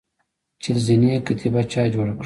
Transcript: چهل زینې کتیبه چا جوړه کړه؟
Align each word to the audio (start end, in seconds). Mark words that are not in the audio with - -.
چهل 0.61 0.77
زینې 0.85 1.11
کتیبه 1.27 1.61
چا 1.71 1.83
جوړه 1.93 2.13
کړه؟ 2.15 2.19